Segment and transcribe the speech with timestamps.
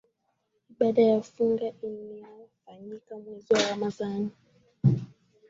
[0.71, 4.31] ibada ya funga inafanyika mwezi ramadani